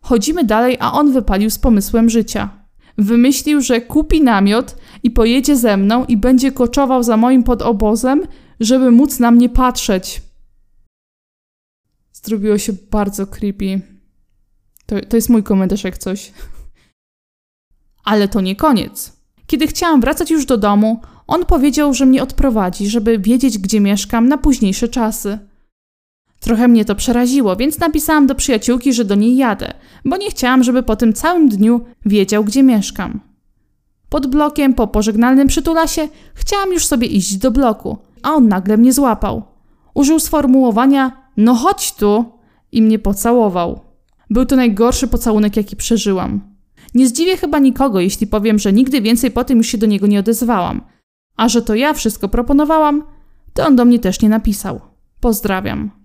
Chodzimy 0.00 0.44
dalej, 0.44 0.76
a 0.80 0.92
on 0.92 1.12
wypalił 1.12 1.50
z 1.50 1.58
pomysłem 1.58 2.10
życia. 2.10 2.61
Wymyślił, 2.98 3.60
że 3.60 3.80
kupi 3.80 4.20
namiot 4.20 4.76
i 5.02 5.10
pojedzie 5.10 5.56
ze 5.56 5.76
mną 5.76 6.04
i 6.04 6.16
będzie 6.16 6.52
koczował 6.52 7.02
za 7.02 7.16
moim 7.16 7.42
podobozem, 7.42 8.22
żeby 8.60 8.90
móc 8.90 9.18
na 9.18 9.30
mnie 9.30 9.48
patrzeć. 9.48 10.22
Zrobiło 12.12 12.58
się 12.58 12.72
bardzo 12.90 13.26
creepy. 13.26 13.80
To, 14.86 15.00
to 15.08 15.16
jest 15.16 15.28
mój 15.28 15.42
komentarz 15.42 15.84
jak 15.84 15.98
coś. 15.98 16.32
Ale 18.04 18.28
to 18.28 18.40
nie 18.40 18.56
koniec. 18.56 19.12
Kiedy 19.46 19.66
chciałam 19.66 20.00
wracać 20.00 20.30
już 20.30 20.46
do 20.46 20.56
domu, 20.56 21.00
on 21.26 21.46
powiedział, 21.46 21.94
że 21.94 22.06
mnie 22.06 22.22
odprowadzi, 22.22 22.88
żeby 22.88 23.18
wiedzieć, 23.18 23.58
gdzie 23.58 23.80
mieszkam 23.80 24.28
na 24.28 24.38
późniejsze 24.38 24.88
czasy. 24.88 25.38
Trochę 26.42 26.68
mnie 26.68 26.84
to 26.84 26.94
przeraziło, 26.94 27.56
więc 27.56 27.78
napisałam 27.78 28.26
do 28.26 28.34
przyjaciółki, 28.34 28.92
że 28.92 29.04
do 29.04 29.14
niej 29.14 29.36
jadę, 29.36 29.74
bo 30.04 30.16
nie 30.16 30.30
chciałam, 30.30 30.62
żeby 30.62 30.82
po 30.82 30.96
tym 30.96 31.12
całym 31.12 31.48
dniu 31.48 31.80
wiedział, 32.06 32.44
gdzie 32.44 32.62
mieszkam. 32.62 33.20
Pod 34.08 34.26
blokiem, 34.26 34.74
po 34.74 34.86
pożegnalnym 34.86 35.48
przytulasie, 35.48 36.08
chciałam 36.34 36.72
już 36.72 36.86
sobie 36.86 37.06
iść 37.06 37.36
do 37.36 37.50
bloku, 37.50 37.98
a 38.22 38.32
on 38.32 38.48
nagle 38.48 38.76
mnie 38.76 38.92
złapał. 38.92 39.42
Użył 39.94 40.20
sformułowania: 40.20 41.12
No 41.36 41.54
chodź 41.54 41.92
tu! 41.92 42.24
i 42.72 42.82
mnie 42.82 42.98
pocałował. 42.98 43.80
Był 44.30 44.46
to 44.46 44.56
najgorszy 44.56 45.08
pocałunek, 45.08 45.56
jaki 45.56 45.76
przeżyłam. 45.76 46.40
Nie 46.94 47.06
zdziwię 47.06 47.36
chyba 47.36 47.58
nikogo, 47.58 48.00
jeśli 48.00 48.26
powiem, 48.26 48.58
że 48.58 48.72
nigdy 48.72 49.00
więcej 49.00 49.30
po 49.30 49.44
tym 49.44 49.58
już 49.58 49.66
się 49.66 49.78
do 49.78 49.86
niego 49.86 50.06
nie 50.06 50.20
odezwałam. 50.20 50.80
A 51.36 51.48
że 51.48 51.62
to 51.62 51.74
ja 51.74 51.92
wszystko 51.92 52.28
proponowałam, 52.28 53.04
to 53.54 53.66
on 53.66 53.76
do 53.76 53.84
mnie 53.84 53.98
też 53.98 54.20
nie 54.20 54.28
napisał. 54.28 54.80
Pozdrawiam. 55.20 56.01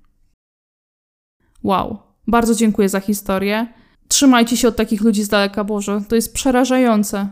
Wow, 1.67 1.97
bardzo 2.27 2.55
dziękuję 2.55 2.89
za 2.89 2.99
historię. 2.99 3.67
Trzymajcie 4.07 4.57
się 4.57 4.67
od 4.67 4.75
takich 4.75 5.01
ludzi 5.01 5.23
z 5.23 5.27
daleka, 5.27 5.63
Boże, 5.63 6.01
to 6.07 6.15
jest 6.15 6.33
przerażające. 6.33 7.29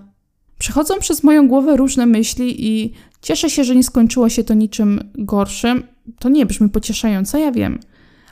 Przechodzą 0.59 0.99
przez 0.99 1.23
moją 1.23 1.47
głowę 1.47 1.77
różne 1.77 2.05
myśli 2.05 2.67
i 2.67 2.93
cieszę 3.21 3.49
się, 3.49 3.63
że 3.63 3.75
nie 3.75 3.83
skończyło 3.83 4.29
się 4.29 4.43
to 4.43 4.53
niczym 4.53 5.11
gorszym. 5.17 5.83
To 6.19 6.29
nie 6.29 6.45
brzmi 6.45 6.69
pocieszająco, 6.69 7.37
ja 7.37 7.51
wiem. 7.51 7.79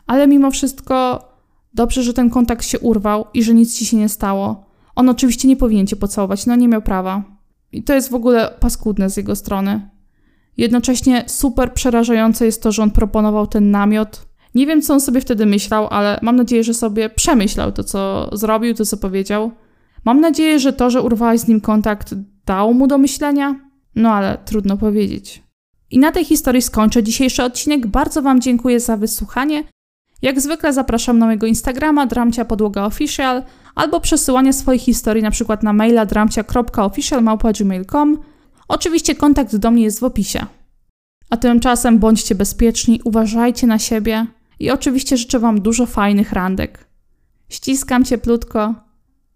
Ale 0.07 0.27
mimo 0.27 0.51
wszystko 0.51 1.27
dobrze, 1.73 2.03
że 2.03 2.13
ten 2.13 2.29
kontakt 2.29 2.65
się 2.65 2.79
urwał 2.79 3.25
i 3.33 3.43
że 3.43 3.53
nic 3.53 3.75
ci 3.75 3.85
się 3.85 3.97
nie 3.97 4.09
stało. 4.09 4.65
On 4.95 5.09
oczywiście 5.09 5.47
nie 5.47 5.57
powinien 5.57 5.87
cię 5.87 5.95
pocałować, 5.95 6.45
no 6.45 6.55
nie 6.55 6.67
miał 6.67 6.81
prawa. 6.81 7.23
I 7.71 7.83
to 7.83 7.93
jest 7.93 8.09
w 8.09 8.15
ogóle 8.15 8.53
paskudne 8.59 9.09
z 9.09 9.17
jego 9.17 9.35
strony. 9.35 9.89
Jednocześnie 10.57 11.23
super 11.27 11.73
przerażające 11.73 12.45
jest 12.45 12.63
to, 12.63 12.71
że 12.71 12.83
on 12.83 12.91
proponował 12.91 13.47
ten 13.47 13.71
namiot. 13.71 14.32
Nie 14.55 14.67
wiem, 14.67 14.81
co 14.81 14.93
on 14.93 15.01
sobie 15.01 15.21
wtedy 15.21 15.45
myślał, 15.45 15.87
ale 15.91 16.19
mam 16.21 16.35
nadzieję, 16.35 16.63
że 16.63 16.73
sobie 16.73 17.09
przemyślał 17.09 17.71
to, 17.71 17.83
co 17.83 18.29
zrobił, 18.33 18.73
to, 18.73 18.85
co 18.85 18.97
powiedział. 18.97 19.51
Mam 20.05 20.21
nadzieję, 20.21 20.59
że 20.59 20.73
to, 20.73 20.89
że 20.89 21.01
urwałaś 21.01 21.39
z 21.39 21.47
nim 21.47 21.61
kontakt, 21.61 22.13
dało 22.45 22.73
mu 22.73 22.87
do 22.87 22.97
myślenia. 22.97 23.55
No 23.95 24.13
ale 24.13 24.37
trudno 24.45 24.77
powiedzieć. 24.77 25.43
I 25.91 25.99
na 25.99 26.11
tej 26.11 26.25
historii 26.25 26.61
skończę 26.61 27.03
dzisiejszy 27.03 27.43
odcinek. 27.43 27.87
Bardzo 27.87 28.21
Wam 28.21 28.41
dziękuję 28.41 28.79
za 28.79 28.97
wysłuchanie. 28.97 29.63
Jak 30.21 30.41
zwykle 30.41 30.73
zapraszam 30.73 31.19
na 31.19 31.25
mojego 31.25 31.47
Instagrama 31.47 32.05
dramcia 32.05 32.45
podłoga 32.45 32.85
official 32.85 33.43
albo 33.75 33.99
przesyłanie 33.99 34.53
swoich 34.53 34.81
historii 34.81 35.23
na 35.23 35.31
przykład 35.31 35.63
na 35.63 35.73
maila 35.73 36.05
dramcia.official.gmail.com. 36.05 38.17
Oczywiście 38.67 39.15
kontakt 39.15 39.55
do 39.55 39.71
mnie 39.71 39.83
jest 39.83 39.99
w 39.99 40.03
opisie. 40.03 40.45
A 41.29 41.37
tymczasem 41.37 41.99
bądźcie 41.99 42.35
bezpieczni, 42.35 43.01
uważajcie 43.03 43.67
na 43.67 43.79
siebie 43.79 44.25
i 44.63 44.71
oczywiście 44.71 45.17
życzę 45.17 45.39
Wam 45.39 45.61
dużo 45.61 45.85
fajnych 45.85 46.31
randek. 46.31 46.87
Ściskam 47.49 48.05
cieplutko, 48.05 48.75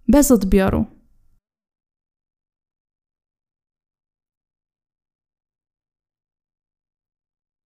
bez 0.08 0.32
odbioru. 0.32 0.86